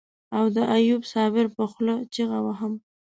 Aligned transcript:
او 0.37 0.45
د 0.55 0.57
ايوب 0.75 1.01
صابر 1.13 1.45
په 1.55 1.63
خوله 1.71 1.95
چيغه 2.13 2.39
وهم. 2.45 2.73